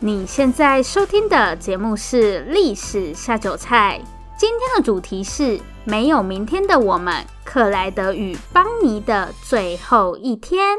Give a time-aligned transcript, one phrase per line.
[0.00, 4.00] 你现在收听的节目是《历史下酒菜》，
[4.38, 10.76] 今天的主题是没有明天的我们——克莱德与邦尼的最后一天。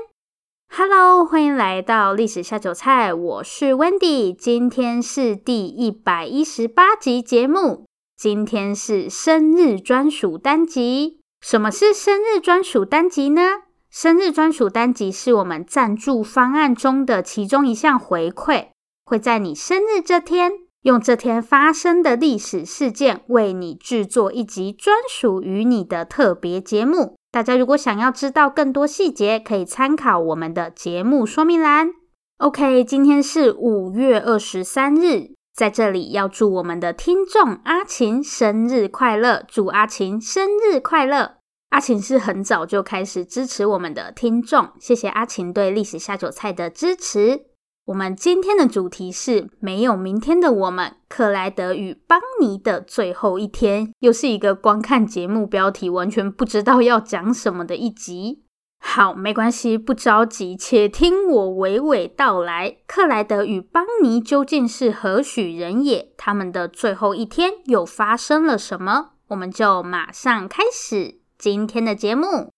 [0.74, 7.84] Hello，欢迎来到历史下酒菜，我是 Wendy，今天是第一百一十八集节目，
[8.16, 11.20] 今天是生日专属单集。
[11.42, 13.42] 什么是生日专属单集呢？
[13.90, 18.68] 生日专属单集是我们赞助方案中的其中一项回馈，
[19.10, 20.52] 会在你生日这天，
[20.84, 27.16] 用这天发生的历史事件，为你制作一集专属于你的特别节目。
[27.32, 31.90] 大家如果想要知道更多细节，可以参考我们的节目说明栏。
[32.38, 41.38] OK，今天是五月二十三日，在这里要祝我们的听众阿琴生日快乐，祝阿琴生日快乐。
[41.70, 47.49] 阿琴是很早就开始支持我们的听众，谢谢阿琴对历史下酒菜的支持。
[47.90, 58.44] 我们今天的主题是没有明天的我们，克莱德与邦尼的最后一天，又是一个观看节目标题完全不知道要讲什么的一集。
[58.80, 62.78] 好，没关系，不着急，且听我娓娓道来。
[62.86, 66.12] 克莱德与邦尼究竟是何许人也？
[66.16, 69.14] 他们的最后一天又发生了什么？
[69.30, 72.52] 我们就马上开始今天的节目。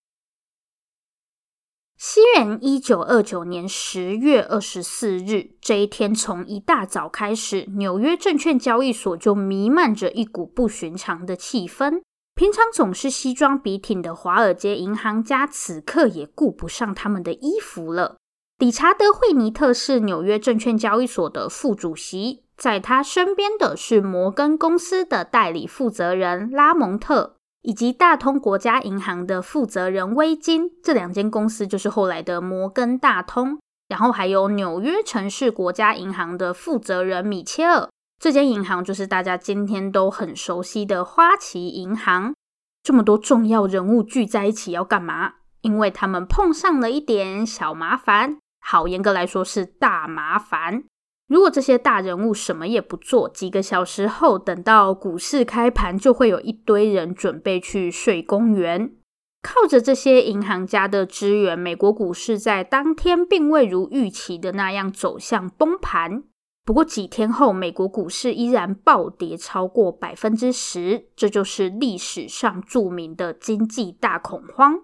[2.04, 12.02] 西元一九二九年十月二十四日，这一天从一大早开始，纽约证券交易所就弥漫着一股不寻常的气氛。
[12.34, 18.18] 平常总是西装笔挺的华尔街银行家，此刻也顾不上他们的衣服了。
[18.58, 27.36] 理查德·惠尼特是纽约证券交易所的副主席，在他身边的是摩根公司的代理负责人拉蒙特。
[27.62, 33.60] 以及大通国家银行的负责人威金，这两间公司就是后来的摩根大通。
[33.88, 37.90] 然后还有纽约城市国家银行的负责人米切尔，
[38.20, 42.34] 这间银行就是大家今天都很熟悉的花旗银行。
[42.82, 45.34] 这么多重要人物聚在一起要干嘛？
[45.62, 50.86] 因为他们碰上了一点小麻烦，好，严格来说是大麻烦。
[51.32, 58.92] 如果这些大人物什么也不做，几个小时后，等到股市开盘，就会有一堆人准备去睡公园。
[59.42, 66.24] 靠着这些银行家的支援，美国股市在当天并未如预期的那样走向崩盘。
[66.66, 74.82] 不过几天后，美国股市依然暴跌超过百分之十，这就是历史上著名的经济大恐慌。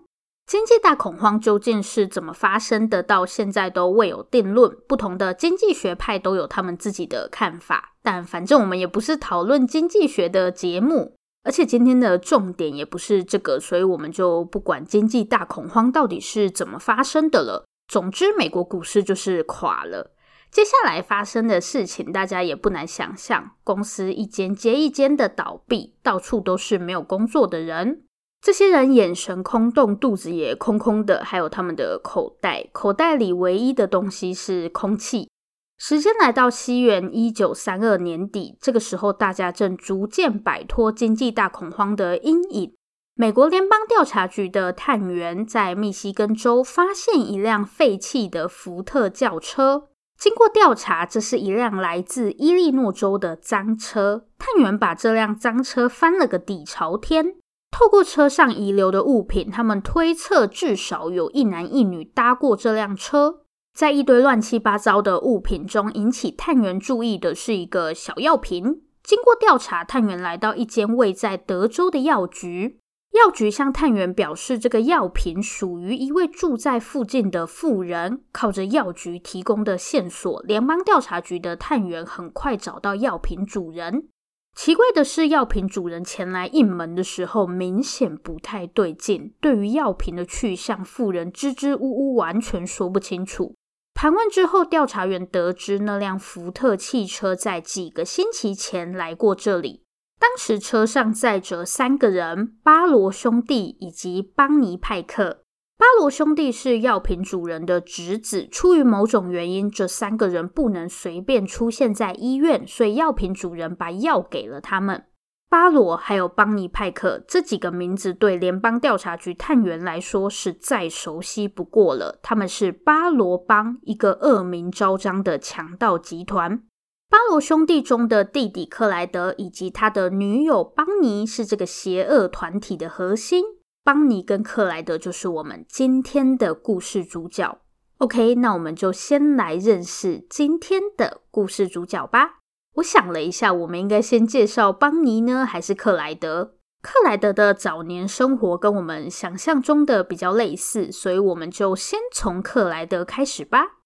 [0.47, 3.03] 经济大恐慌究竟是怎么发生的？
[3.03, 4.73] 到现在都未有定论。
[4.87, 17.65] 不同的经济学派都有他们自己的看法，但反正我们也不是讨论经济学的节目，而且今天的重点也不是这个，所以我们就不管经济大恐慌到底是怎么发生的了。
[17.89, 20.13] 总之，美国股市就是垮了。
[20.49, 28.03] 接下来发生的事情，大家也不难想象：公司一间接一间的倒闭，到处都是没有工作的人。
[28.47, 35.29] 这些人眼神空洞，肚子也空空的，还有他们的口袋，口袋里唯一的东西是空气。
[35.77, 42.73] 时间来到西元一九三二年底，这个时候大家正逐渐摆脱经济大恐慌的阴影。
[43.15, 54.23] 美国联邦调查局的探员在密西根州发现一辆废弃的福特轿车，经过调查，这是一辆来自伊利诺州的赃车。
[54.37, 57.35] 探员把这辆赃车翻了个底朝天。
[57.71, 63.41] 透过车上遗留的物品，他们推测至少有一男一女搭过这辆车。
[63.73, 68.81] 在一堆乱七八糟的物品中，引起探员注意的是一个小药瓶。
[69.03, 72.79] 经过调查，探员来到一间位在德州的药局。
[73.13, 78.23] 药局向探员表示，这个药瓶属于一位住在附近的妇人。
[78.31, 84.09] 靠着药局提供的线索，联邦调查局的探员很快找到药瓶主人。
[84.57, 89.31] 奇怪的是，药品主人前来应门的时候，明显不太对劲。
[89.39, 93.53] 对于药品的去向，妇人支支吾吾，完全说不清楚。
[93.93, 99.83] 盘问之后，调查员得知那辆福特汽车在几个星期前来过这里。
[100.19, 105.43] 当时车上载着三个人：巴罗兄弟以及邦尼派克。
[105.77, 115.05] 巴罗兄弟是药品主人的侄子，出于某种原因，这三个人不能随便出现在医院，所以药品主人把药给了他们。
[115.49, 122.19] 巴罗还有邦尼派克这几个名字对联邦调查局探员来说是再熟悉不过了。
[122.21, 126.63] 他们是巴罗帮，一个恶名昭彰的强盗集团。
[127.09, 133.45] 巴罗兄弟中的弟弟克莱德以及他的女友邦尼是这个邪恶团体的核心。
[133.87, 137.59] 邦尼跟克莱德就是我们今天的故事主角。
[137.99, 142.39] OK，那我们就先来认识今天的故事主角吧。
[142.73, 146.55] 我想了一下，我们应该先介绍邦尼呢，还是克莱德？
[146.81, 153.77] 克莱德的早年生活跟我们想象中的比较类似，所以我们就先从克莱德开始吧。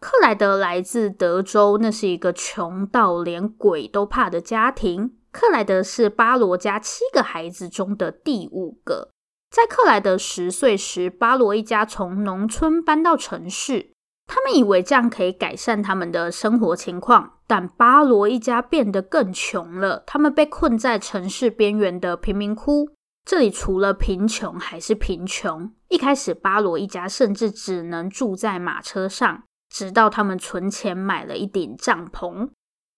[0.00, 5.18] 克莱德来自德州，那是一个穷到连鬼都怕的家庭。
[5.30, 9.10] 克莱德是巴罗家七个孩子中的第五个。
[9.50, 13.90] 在克莱德十岁时，巴罗一家从农村搬到城市。
[14.28, 20.04] 他们以为这样可以改善他们的生活情况，但巴罗一家变得更穷了。
[20.06, 22.90] 他们被困在城市边缘的贫民窟，
[23.24, 25.72] 这里除了贫穷还是贫穷。
[25.88, 32.50] 一开始，巴罗一家甚至只能住在马车上，直到他们存钱买了一顶帐篷。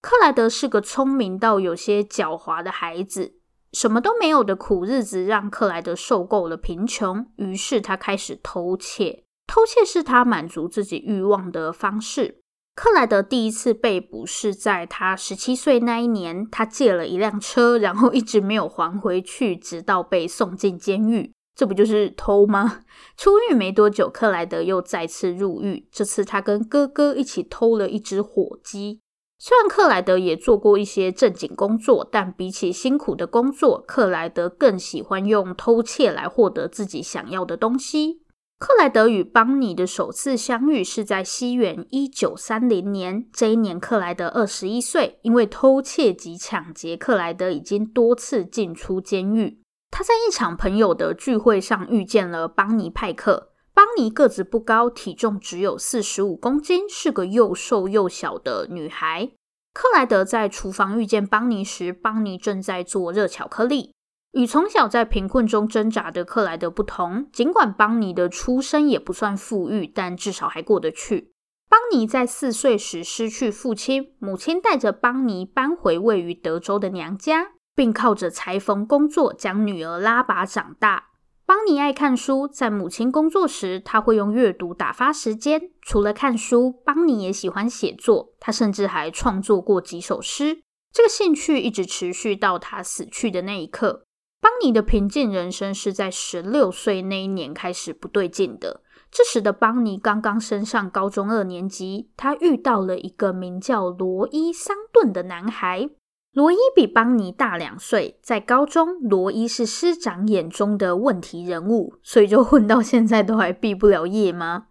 [0.03, 3.37] 克莱德是个聪明到有些狡猾的孩子。
[3.73, 9.25] 什么都没有的苦日子让克莱德受够了贫穷，于是他开始偷窃。
[9.47, 12.39] 偷窃是他满足自己欲望的方式。
[12.75, 21.33] 克莱德第一次被捕是在他十七岁那一年，他借了一辆车，然后一直没有还回去，直到被送进监狱。
[21.55, 22.81] 这不就是偷吗？
[23.15, 29.01] 出狱没多久，克莱德又再次入狱，这次他跟哥哥一起偷了一只火鸡。
[29.45, 38.23] 虽然克莱德也做过一些正经工作，但比起辛苦的工作，克莱德更喜欢用偷窃来获得自己想要的东西。
[38.61, 45.19] 克莱德与邦尼的首次相遇是在西元一九三零年，这一年克莱德二十一岁。
[45.23, 49.61] 因为偷窃及抢劫，克莱德已经多次进出监狱。
[49.91, 53.49] 他在一场朋友的聚会上遇见了邦尼派克。
[53.75, 59.31] 邦尼个子不高，体重只有四十五公斤，是个又瘦又小的女孩。
[59.73, 63.95] 克莱德在厨房遇见邦尼时，邦尼正在做热巧克力。
[64.33, 71.33] 与从小在贫困中挣扎的克莱德不同，尽管邦尼的出身也不算富裕，但至少还过得去。
[71.69, 81.12] 邦尼在四岁时失去父亲，母亲带着邦尼搬回位于德州的娘家，并靠着裁缝工作将女儿拉拔长大。
[81.45, 85.71] 邦尼爱看书，在母亲工作时，他会用阅读打发时间。
[85.83, 90.63] 除了看书，邦尼也喜欢写作，他甚至还创作过几首诗。
[90.93, 94.05] 这个兴趣一直持续到他死去的那一刻。
[94.41, 98.83] 邦尼的平静人生是在十六岁那一年开始不对劲的。
[99.11, 105.91] 这时的邦尼刚刚升上高中二年级，他遇到了一个名叫罗伊·桑顿的男孩。
[106.33, 114.69] 罗伊比邦尼大两岁，在高中，罗伊是师长眼中的问题人物，所以就混到现在都还毕不了业吗？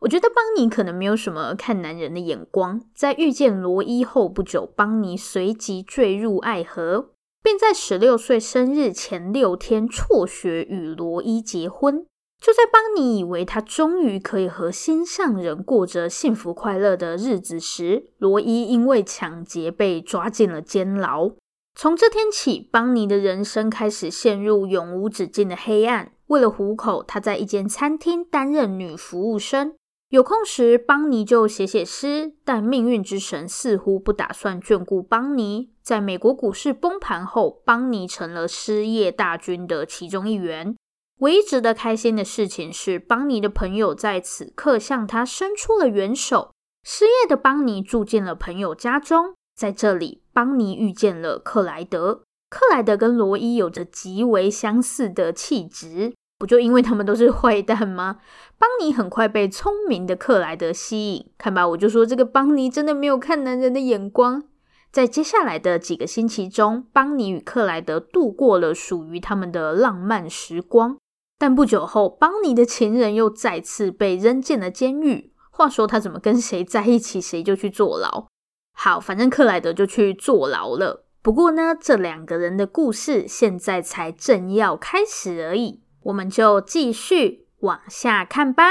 [0.00, 7.10] 我觉得邦尼可能没有什么看男人的眼光，在遇见罗伊后不久，邦尼随即坠入爱河，
[7.42, 12.06] 并在十六岁生日前六天辍学与罗伊结婚。
[12.44, 21.30] 就在邦尼以为他终于可以和心上人过着幸福快乐的日子时，罗伊因为抢劫被抓进了监牢。
[21.74, 26.12] 从这天起，邦尼的人生开始陷入永无止境的黑暗。
[26.26, 29.72] 为了糊口，他在一间餐厅担任女服务生。
[30.10, 32.34] 有空时，邦尼就写写诗。
[32.44, 35.70] 但命运之神似乎不打算眷顾邦尼。
[35.82, 40.76] 在美国股市崩盘后，邦尼成了失业大军的其中一员。
[41.24, 46.50] 唯一值得开心的事情是，邦尼的朋友在此刻向他伸出了援手。
[46.82, 52.24] 失业的邦尼住进了朋友家中，在这里，邦尼遇见了克莱德。
[52.50, 58.18] 克莱德跟罗伊有着极为相似的气质，不就因为他们都是坏蛋吗？
[58.58, 61.32] 邦尼很快被聪明的克莱德吸引。
[61.38, 64.44] 看吧，我就说这个邦尼真的没有看男人的眼光。
[64.92, 70.98] 在接下来的几个星期中，邦尼与克莱德度过了属于他们的浪漫时光。
[71.38, 75.32] 但不久后，邦尼的情人又再次被扔进了监狱。
[75.50, 78.26] 话说他怎么跟谁在一起，谁就去坐牢。
[78.72, 81.06] 好，反正克莱德就去坐牢了。
[81.22, 88.64] 不过呢，这两个人的故事现在才正要开始而已，我们就继续往下看吧。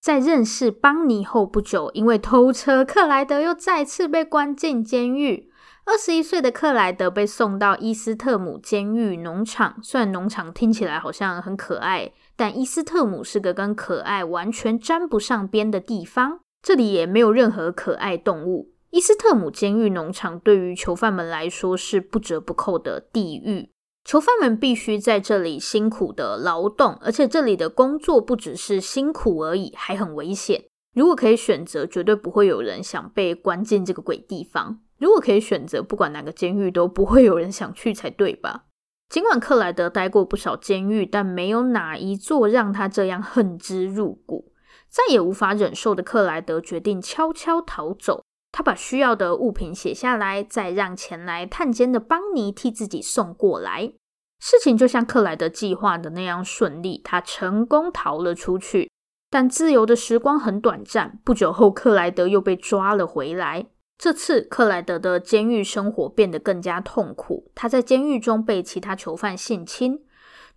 [0.00, 5.50] 在认识邦尼后不久，因为偷车，克莱德又再次被关进监狱。
[5.86, 18.72] 二十一岁的克莱德被送到伊斯特姆监狱农场，虽然农场听起来好像很可爱，但伊斯特姆是个跟可爱完全沾不上边的地方，这里也没有任何可爱动物。
[18.90, 23.70] 伊斯特姆监狱农场对于囚犯们来说是不折不扣的地狱，
[24.04, 30.64] 囚犯们必须在这里辛苦的劳动，而且这里的工作不只是辛苦而已，还很危险。
[30.94, 34.80] 如果可以选择，绝对不会有人想被关进这个鬼地方。
[34.98, 38.64] 如果可以选择，不管哪个监狱都不会有人想去才对吧？
[39.08, 44.52] 尽管克莱德待过不少监狱，但没有哪一座让他这样恨之入骨。
[44.88, 48.24] 再也无法忍受的克莱德决定悄悄逃走。
[48.50, 53.92] 他把需要的物品写下来，再让前来探监的邦尼替自己送过来。
[54.40, 58.90] 事情就像克莱德计划的那样顺利，他成功逃了出去。
[59.30, 63.66] 但自由的时光很短暂，不久后克莱德又被抓了回来。
[63.98, 67.50] 这次，克莱德的监狱生活变得更加痛苦。
[67.54, 70.04] 他在监狱中被其他囚犯性侵，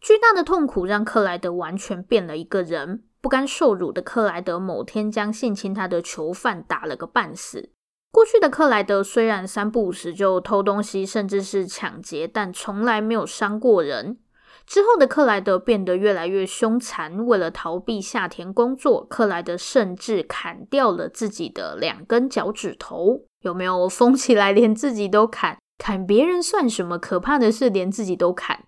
[0.01, 3.03] 巨大的痛苦让克莱德完全变了一个人。
[3.22, 7.69] 不甘受辱的克莱德某天将性侵他的囚犯打了个半死。
[8.12, 14.17] 过去的克莱德虽然三不五时就偷东西，甚至是抢劫，但从来没有伤过人。
[14.65, 23.25] 之后的克莱德变得越来越凶残，为了逃避下田工作，克莱德甚至砍掉了自己的两根脚趾头。
[23.41, 25.58] 有没有我疯起来，连自己都砍？
[25.77, 27.00] 砍别人算什么？
[27.00, 28.65] 可怕的是，连自己都砍。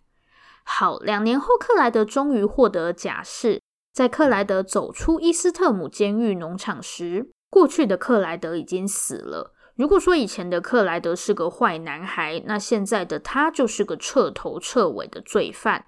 [0.63, 3.62] 好，两年后，克莱德终于获得假释。
[3.94, 9.54] 在克莱德走出伊斯特姆监狱农场时，过去的克莱德已经死了。
[9.75, 15.86] 如果说以前的克莱德是个坏男孩，那现在的他就是个彻头彻尾的罪犯。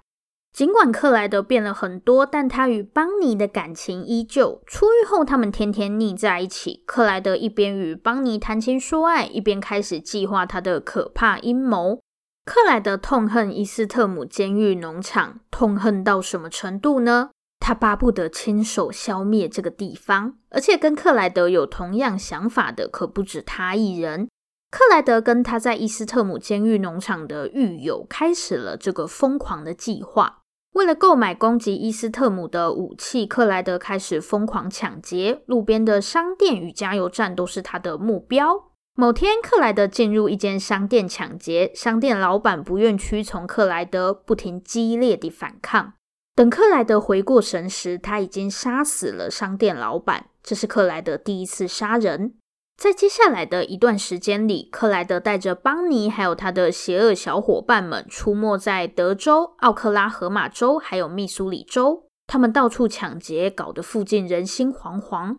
[0.54, 4.62] 尽管克莱德变了很多，但他与邦尼的感情依旧。
[4.64, 6.84] 出狱后，他们天天腻在一起。
[6.86, 11.98] 克莱德一边与邦尼谈情说爱，一边开始计划他的可怕阴谋。
[12.44, 17.30] 克莱德痛恨伊斯特姆监狱农场，痛恨到什么程度呢？
[17.58, 20.34] 他巴不得亲手消灭这个地方。
[20.50, 24.28] 而且跟克莱德有同样想法的可不止他一人。
[24.70, 30.42] 克莱德跟他在伊斯特姆监狱农场的狱友开始了这个疯狂的计划。
[30.74, 38.70] 为了购买攻击伊斯特姆的武器，克莱德开始疯狂抢劫，路边的商店与加油站都是他的目标。
[38.96, 45.94] 某天，克莱德进入一间商店抢劫，商店老板不愿屈从克莱德，不停激烈地反抗。
[46.34, 50.26] 等克莱德回过神时，他已经杀死了商店老板。
[50.42, 52.34] 这是克莱德第一次杀人。
[52.76, 62.08] 在接下来的一段时间里，克莱德带着邦尼还有他的邪恶小伙伴们出没在德州、奥克拉荷马州还有密苏里州。
[62.26, 65.36] 他们到处抢劫，搞得附近人心惶惶。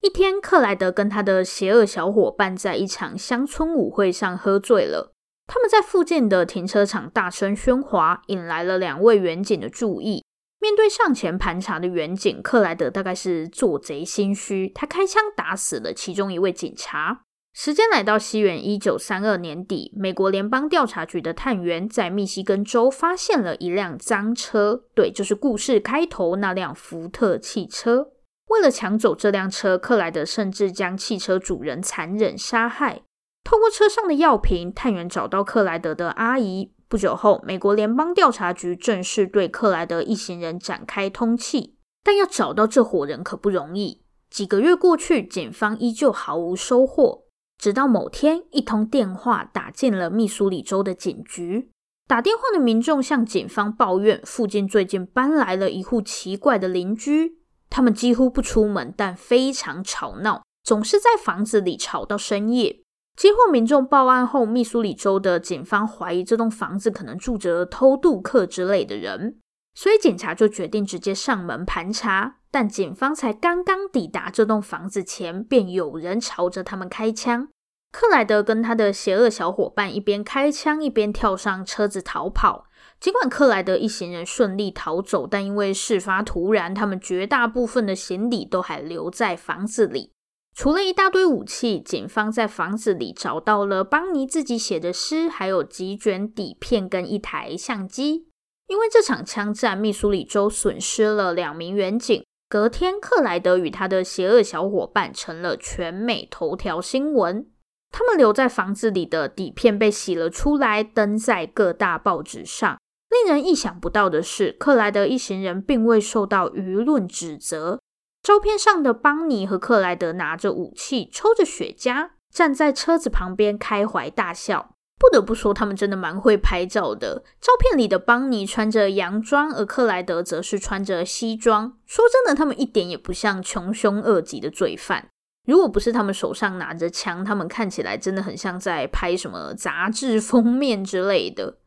[0.00, 5.12] 一天，克莱德跟他的邪恶小伙伴在一场乡村舞会上喝醉了。
[5.46, 10.24] 他们在附近的停车场大声喧哗，引来了两位员警的注意。
[10.62, 17.24] 面对上前盘查的员警，克莱德大概是做贼心虚，他开枪打死了其中一位警察。
[17.52, 28.12] 时间来到西元一九三二年底，美国联邦调查局的探员在密西根州发现了一辆赃车，对，就是故事开头那辆福特汽车。
[28.46, 33.02] 为了抢走这辆车，克莱德甚至将汽车主人残忍杀害。
[33.42, 36.72] 透过车上的药瓶，探员找到克莱德的阿姨。
[36.92, 41.70] 不久后，美国联邦调查局正式对克莱德一行人展开通缉，
[42.04, 44.02] 但要找到这伙人可不容易。
[44.28, 47.22] 几个月过去，警方依旧毫无收获。
[47.56, 51.70] 直到某天，一通电话打进了密苏里州的警局。
[52.06, 57.38] 打电话的民众向警方抱怨，附近最近搬来了一户奇怪的邻居，
[57.70, 62.81] 他们几乎不出门，但非常吵闹，总是在房子里吵到深夜。
[63.16, 69.38] 接获民众报案后，密苏里州的警方怀疑这栋房子可能住着偷渡客之类的人，
[69.74, 72.36] 所以警察就决定直接上门盘查。
[72.50, 77.48] 但警方才刚刚抵达这栋房子前，便有人朝着他们开枪。
[77.90, 82.64] 克莱德跟他的邪恶小伙伴一边开枪，一边跳上车子逃跑。
[82.98, 90.11] 尽管克莱德一行人顺利逃走，但因为事发突然，他们绝大部分的行李都还留在房子里。
[90.54, 98.28] 除了一大堆武器，警方在房子里找到了邦尼自己写的诗，还有几卷底片跟一台相机。
[98.68, 102.24] 因为这场枪战，密苏里州损失了两名员警。
[102.48, 107.46] 隔天，克莱德与他的邪恶小伙伴成了全美头条新闻。
[107.90, 112.78] 他们留在房子里的底片被洗了出来，登在各大报纸上。
[113.10, 117.80] 令人意想不到的是，克莱德一行人并未受到舆论指责。
[118.22, 124.76] 照片上的邦尼和克莱德拿着武器，抽着雪茄，站在车子旁边开怀大笑。
[124.96, 127.24] 不得不说，他们真的蛮会拍照的。
[127.40, 131.76] 照片里的邦尼穿着洋装，而克莱德则是穿着西装。
[131.84, 135.08] 说真的，他们一点也不像穷凶恶极的罪犯。
[135.44, 141.58] 如果不是他们手上拿着枪，他们看起来真的很像在拍什么杂志封面之类的。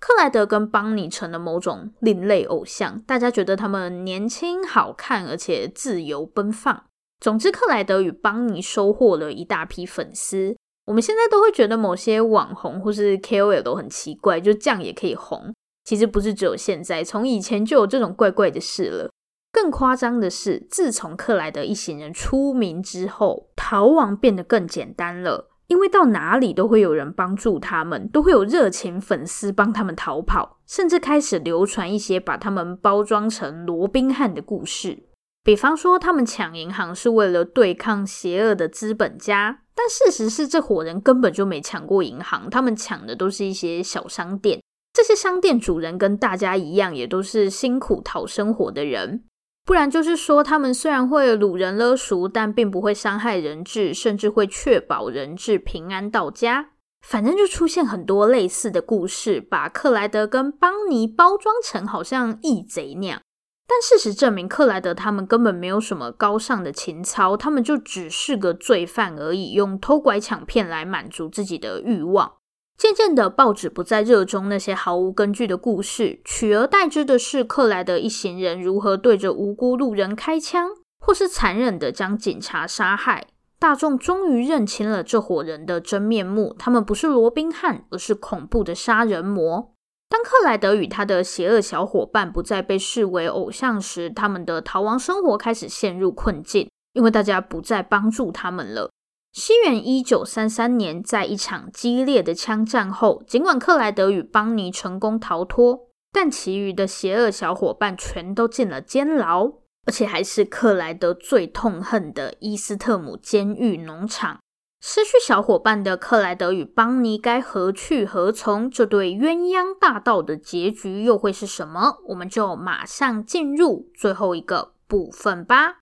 [0.00, 6.84] 克莱德跟邦尼成了某种另类偶像，大家觉得他们年轻、好看，而且自由奔放。
[7.20, 10.54] 总之，克莱德与邦尼收获了一大批粉丝。
[10.86, 15.54] 我们现在都会觉得某些网红或是 KOL 都很奇怪，就这样也可以红。
[15.84, 19.10] 其实不是只有现在，从以前就有这种怪怪的事了。
[19.50, 35.04] 更夸张的是，自从克莱德一行人出名之后，逃亡变得更简单了，因为到哪里都会有人帮助他们，都会有热情粉丝帮他们逃跑，甚至开始流传一些把他们包装成罗宾汉的故事。
[35.42, 44.60] 比方说，他们抢银行是为了对抗邪恶的资本家，但事实是这伙人根本就没抢过银行，他们抢的都是一些小商店。
[44.92, 49.24] 这些商店主人跟大家一样，也都是辛苦讨生活的人。
[49.64, 56.70] 不然就是说，他们虽然会掳人勒赎，但并不会伤害人质，甚至会确保人质平安到家。
[57.06, 63.20] 反正就出现很多类似的故事，把克莱德跟邦尼包装成好像义贼那样。
[63.66, 72.34] 但事实证明，克莱德他们根本没有什么高尚的情操，他们就只是个罪犯而已，用偷拐抢骗来满足自己的欲望。
[72.76, 83.28] 渐渐的，报纸不再热衷那些毫无根据的故事，取而代之的是克莱德一行人如何对着无辜路人开枪，或是残忍的将警察杀害。
[83.58, 89.72] 大众终于认清了这伙人的真面目，他们不是罗宾汉，而是恐怖的杀人魔。
[90.10, 98.90] 当克莱德与他的邪恶小伙伴不再被视为偶像时，他们的逃亡生活开始陷入困境，因为大家不再帮助他们了。
[99.34, 109.46] 西元一九三三年，在一场激烈的枪战后，尽管克莱德与邦尼成功逃脱，但其余的邪恶小伙伴全都进了监牢，
[109.86, 114.38] 而且还是克莱德最痛恨的伊斯特姆监狱农场。
[114.80, 118.70] 失去小伙伴的克莱德与邦尼该何去何从？
[118.70, 121.98] 这对鸳鸯大盗的结局又会是什么？
[122.10, 125.78] 我们就马上进入最后一个部分吧。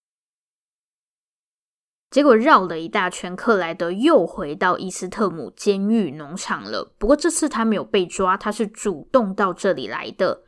[2.12, 6.92] 结果绕了一大圈，克莱德又回到伊斯特姆监狱农场了。
[6.98, 10.42] 不过这次他没有被抓，他是主动到这里来的。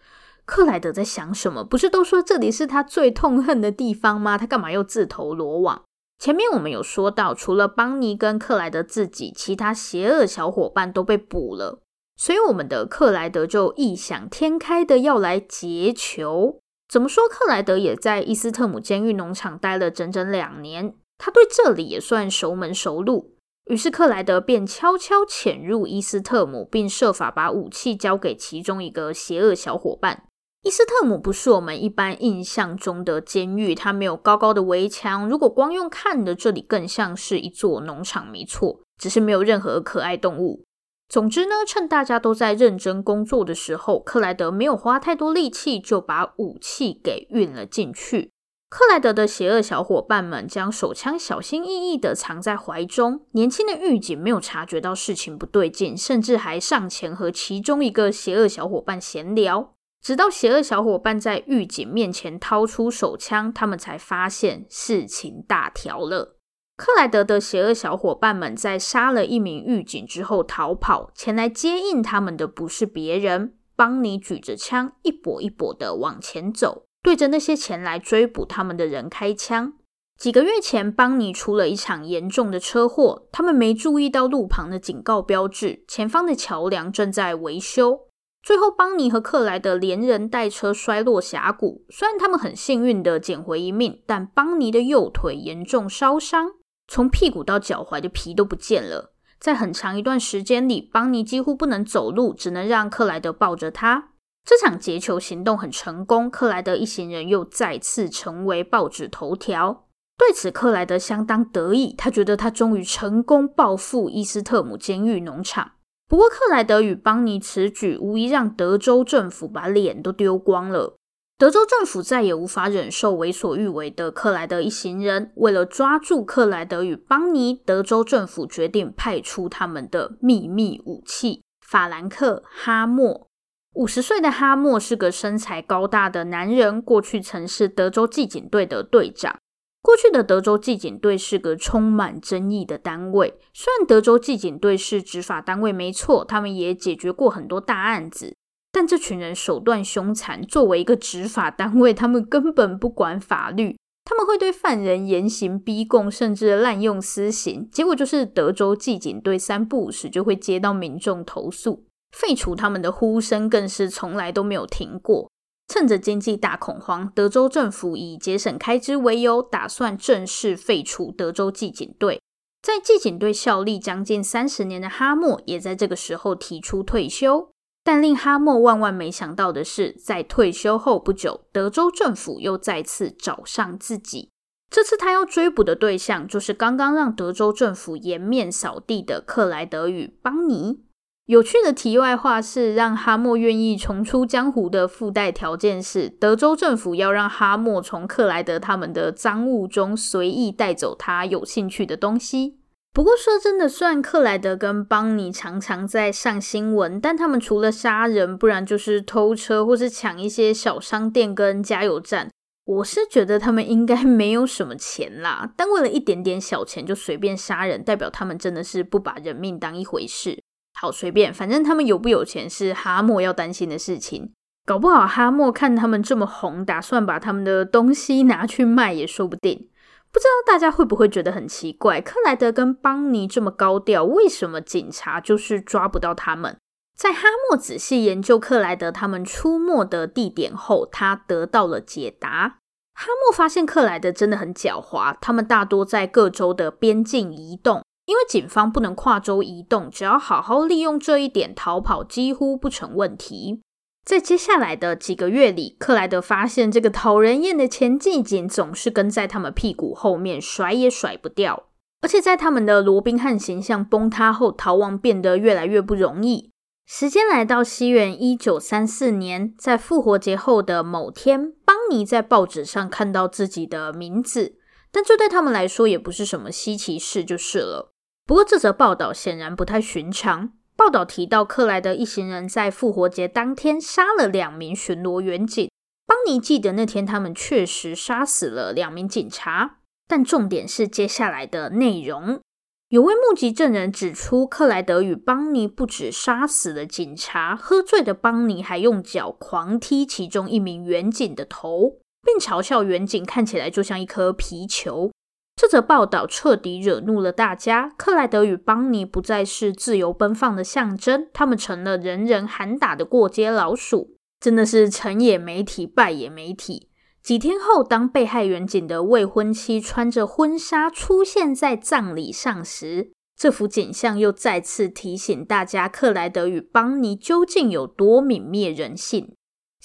[0.45, 1.65] 克莱德在想什么？
[1.65, 4.37] 不是都说这里是他最痛恨的地方吗？
[4.37, 5.83] 他干嘛又自投罗网？
[6.19, 11.81] 前面我们有说到，除了邦尼跟克莱德自己，其他邪恶小伙伴都被捕了，
[12.15, 16.61] 所以我们的克莱德就异想天开的要来劫囚。
[16.87, 17.25] 怎么说？
[17.27, 23.33] 克莱德也在伊斯特姆监狱农场待了整整两年，他对这里也算熟门熟路。
[23.71, 30.25] 于是克莱德便悄悄潜入伊斯特姆，并设法把武器交给其中一个邪恶小伙伴。
[30.65, 35.27] 伊斯特姆不是我们一般印象中的监狱，它没有高高的围墙。
[35.27, 40.63] 如果光用看的，这里更像是一座农场，没错，只是没有任何可爱动物。
[41.09, 48.31] 总之呢，趁大家都在认真工作的时候，克莱德没有花太多力气，就把武器给运了进去。
[48.77, 59.75] 克莱德的邪恶小伙伴们将手枪小心翼翼地藏在怀中，年轻的狱警没有察觉到事情不对劲，甚至还上前和其中一个邪恶小伙伴闲聊。
[60.03, 66.37] 直到邪恶小伙伴在狱警面前掏出手枪，他们才发现事情大条了。
[66.77, 79.75] 克莱德的邪恶小伙伴们在杀了一名狱警之后逃跑，前来接应他们的不是别人，邦尼举着枪一跛一跛的往前走，对着那些前来追捕他们的人开枪。
[80.17, 88.01] 几个月前，邦尼出了一场严重的车祸，他们没注意到路旁的警告标志，前方的桥梁正在维修。
[88.43, 91.85] 最后，邦尼和克莱德连人带车摔落峡谷。
[91.91, 96.53] 虽然他们很幸运地捡回一命，但邦尼的右腿严重烧伤，
[96.89, 99.13] 从屁股到脚踝的皮都不见了。
[99.39, 104.13] 在很长一段时间里，邦尼几乎不能走路，只能让克莱德抱着他。
[104.45, 109.87] 这场劫囚行动很成功，克莱德一行人又再次成为报纸头条。
[110.17, 115.73] 对此，克莱德相当得意，他觉得他终于成功报复伊斯特姆监狱农场。
[116.07, 120.97] 不过，克莱德与邦尼此举无疑让德州政府把脸都丢光了。
[121.37, 125.33] 德州政府再也无法忍受为所欲为的克莱德一行人。
[125.37, 133.27] 为了抓住克莱德与邦尼，德州政府决定派出他们的秘密武器——法兰克·哈默。
[133.75, 139.37] 五十岁的哈默是个身材高大的男人，过去曾是德州骑警队的队长。
[139.83, 148.37] 过去的德州纪警队是个充满争议的单位，虽然德州纪警队是执法单位没错，他们也解决过很多大案子，
[148.71, 161.85] 但这群人手段凶残，作为一个执法单位，他们根本不管法律，他们会对犯人严刑逼供，甚至滥用私刑，结果就是德州纪警队三不五时就会接到民众投诉，
[162.15, 165.31] 废除他们的呼声更是从来都没有停过。
[165.67, 172.21] 趁着经济大恐慌，德州政府以节省开支为由，打算正式废除德州纪警队。
[172.63, 177.51] 在纪警队效力将近三十年的哈默，也在这个时候提出退休。
[177.83, 184.31] 但令哈默万万没想到的是，在退休后不久，德州政府又再次找上自己。
[184.71, 190.84] 这次他要追捕的对象，就是刚刚让德州政府颜面扫地的克莱德与邦尼。
[191.27, 202.59] 有趣的题外话是，让哈默愿意重出江湖的附带条件是，德州政府要让哈默从克莱德他们的赃物中随意带走他有兴趣的东西。
[202.93, 212.29] 不过说真的，虽然克莱德跟邦尼常常在上新闻，但他们除了杀人，不然就是偷车或是抢一些小商店跟加油站。
[212.67, 220.43] 我是觉得他们应该没有什么钱啦，但为了一点点小钱就随便杀人，代表他们真的是不把人命当一回事。
[220.75, 224.33] 好随便，反正他们有不有钱是哈默要担心的事情。
[224.67, 229.69] 搞不好哈默看他们这么红，打算把他们的东西拿去卖也说不定。
[230.11, 232.01] 不知道大家会不会觉得很奇怪？
[232.01, 236.57] 克莱德跟邦尼这么高调，为什么警察就是抓不到他们？
[236.97, 242.59] 在哈默仔细研究克莱德他们出没的地点后，他得到了解答。
[242.95, 247.83] 哈默发现克莱德真的很狡猾，他们大多在各州的边境移动。
[248.07, 253.63] 因为警方不能跨州移动，只要好好利用这一点，逃跑几乎不成问题。
[254.05, 261.69] 在接下来的几个月里，克莱德发现这个讨人厌的前纪警总是跟在他们屁股后面，甩也甩不掉。
[262.03, 266.51] 而且在他们的罗宾汉形象崩塌后，逃亡变得越来越不容易。
[266.87, 274.57] 时间来到西元一九三四年，在复活节后的某天，邦尼在报纸上看到自己的名字，
[274.93, 277.94] 但这对他们来说也不是什么稀奇事，就是了。
[278.27, 280.53] 不过，这则报道显然不太寻常。
[280.77, 285.71] 报道提到，克莱德一行人在复活节当天杀了两名巡逻员警。
[286.07, 292.41] 邦尼记得那天他们确实杀死了两名警察，但重点是接下来的内容。
[292.89, 305.11] 有位目击证人指出，克莱德与邦尼不止杀死了警察，喝醉的邦尼还用脚狂踢其中一名员警的头，并嘲笑员警看起来就像一颗皮球。
[305.57, 307.93] 这则报道彻底惹怒了大家。
[307.97, 316.91] 克莱德与邦尼不再是自由奔放的象征，他们成了人人喊打的过街老鼠，真的是成也媒体，败也媒体。
[317.23, 329.35] 几天后，当被害员警的未婚妻穿着婚纱出现在葬礼上时，这幅景象又再次提醒大家，克莱德与邦尼究竟有多泯灭人性。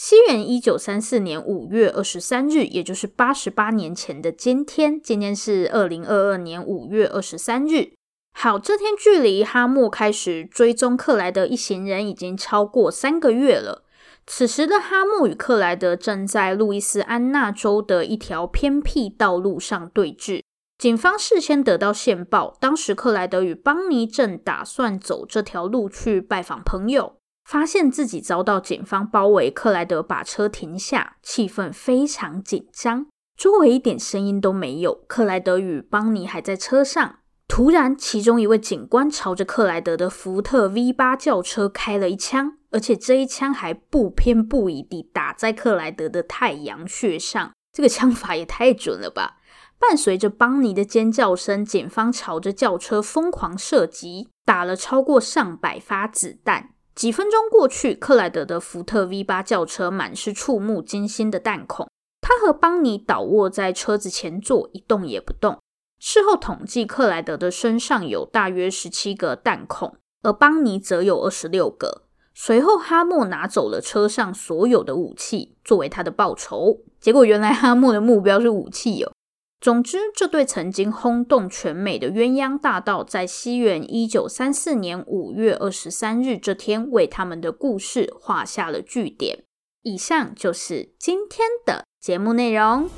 [0.02, 7.92] 西元一九三四年五月二十三日，也就是八十八年前的今天，今天是二零二二年五月二十三日。
[8.32, 13.84] 好，这天距离哈默开始追踪克莱德一行人已经超过三个月了。
[14.26, 20.42] 此时的哈默与克莱德正在路易斯安那州的一条偏僻道路上对峙。
[20.78, 27.18] 警方事先得到线报，当时克莱德与邦尼正打算走这条路去拜访朋友。
[27.50, 35.04] 发现自己遭到警方包围，克莱德把车停下，气氛非常紧张，周围一点声音都没有。
[35.08, 47.52] 克莱德与邦尼还在车上，突然，其中一位警官朝着克莱德的福特 V 八轿车开了一枪，而且这一枪还不偏不倚地打在克莱德的太阳穴上。
[47.74, 49.38] 这个枪法也太准了吧！
[49.80, 56.76] 伴随着邦尼的尖叫声，警方朝着轿车疯狂射击，打了超过上百发子弹。
[57.00, 61.90] 几分钟过去，克莱德的福特 V 八轿车满是触目惊心的弹孔。
[62.20, 65.60] 他和邦尼倒卧在车子前座，一动也不动。
[65.98, 72.02] 事后统计，克莱德的身上有大约十七个弹孔，而邦尼则有二十六个。
[72.34, 76.80] 随后，哈默拿走了车上所有的武器，作为他的报酬。
[77.00, 79.14] 结果，原来哈默的目标是武器哦。
[79.62, 89.44] 总之，这对曾经轰动全美的鸳鸯大盗，在西元一九三四年五月二十三日这天，为他们的故事画下了句点。
[89.82, 92.90] 以上就是今天的节目内容。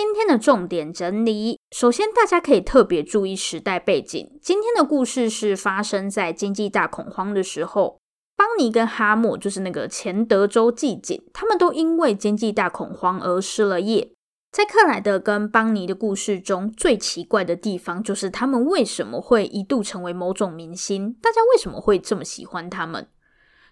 [0.00, 4.38] 今天的重点整理，首先大家可以特别注意时代背景。
[4.40, 7.98] 今天的故事是发生在经济大恐慌的时候，
[8.36, 14.12] 邦尼跟哈默就是那个前德州妓警，他们都因为经济大恐慌而失了业。
[14.52, 21.12] 在克莱德跟邦尼的故事中，最奇怪的地方就是他们为什么会一度成为某种明星？
[21.20, 23.08] 大家为什么会这么喜欢他们？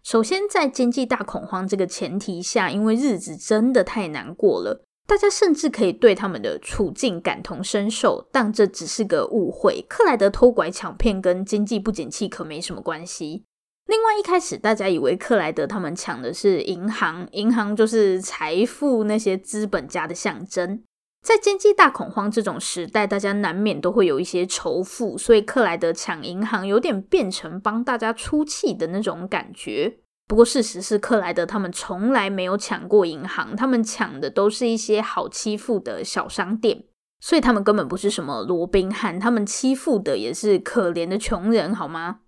[0.02, 8.28] 首先，在经济大恐慌这个前提下，因为日子真的太难过了，大家甚至可以对他们的处境感同身受。
[8.32, 13.44] 但这只是个误会，克莱德偷拐抢骗跟经济不景气可没什么关系。
[13.86, 20.82] 另外，一开始大家以为克莱德他们抢的是银行，银行就是财富那些资本家的象征。
[21.22, 29.98] 在经济大恐慌这种时代，大家难免都会有一些仇富，所以克莱德抢银行有点变成帮大家出气的那种感觉。
[30.28, 36.84] 不过事实是，克莱德他们从来没有抢过银行，他们抢的都是一些好欺负的小商店，
[37.20, 42.20] 所以他们根本不是什么罗宾汉，他们欺负的也是可怜的穷人，好吗？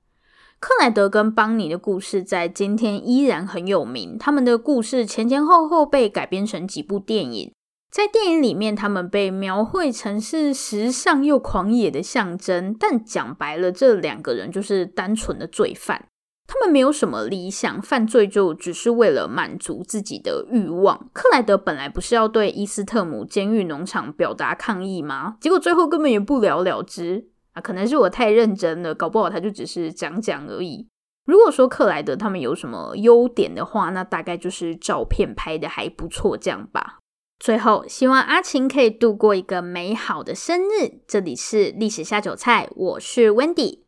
[0.61, 7.53] 克莱德跟邦尼的故事在今天依然很有名，他们的故事前前后后被改编成几部电影。
[7.91, 16.07] 在电影里面，他们被描绘成是时尚又狂野的象征，但讲白了，这两个人就是单纯的罪犯。
[16.49, 21.11] 他们没有什么理想，犯罪就只是为了满足自己的欲望。
[21.13, 25.37] 克莱德本来不是要对伊斯特姆监狱农场表达抗议吗？
[25.43, 27.61] 结果最后根本也不了了之啊！
[27.61, 30.89] 可能是我太认真了，搞不好他就只是讲讲而已。
[31.27, 36.97] 如果说克莱德他们有什么优点的话，那大概就是照片拍得还不错，这样吧。
[37.39, 41.03] 最后，希望阿晴可以度过一个美好的生日。
[41.07, 43.88] 这里是历史下酒菜，我是 Wendy。